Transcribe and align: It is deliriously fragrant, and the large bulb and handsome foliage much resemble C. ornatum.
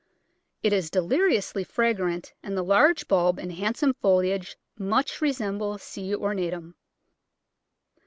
It 0.63 0.73
is 0.73 0.89
deliriously 0.89 1.63
fragrant, 1.63 2.33
and 2.41 2.57
the 2.57 2.63
large 2.63 3.07
bulb 3.07 3.37
and 3.37 3.51
handsome 3.53 3.93
foliage 3.93 4.57
much 4.75 5.21
resemble 5.21 5.77
C. 5.77 6.11
ornatum. 6.15 6.73